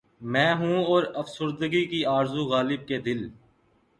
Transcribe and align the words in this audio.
میں 0.21 0.53
ہوں 0.55 0.77
اور 0.85 1.03
افسردگی 1.15 1.83
کی 1.85 1.99
آرزو 2.07 2.43
غالبؔ 2.45 2.87
کہ 2.87 2.97
دل 3.01 3.21